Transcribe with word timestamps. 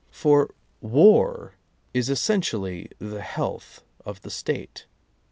For 0.09 0.55
war 0.81 1.53
is 1.93 2.09
essentially 2.09 2.89
the 2.97 3.21
health 3.21 3.83
of 4.03 4.19
the 4.23 4.31
State. 4.31 4.87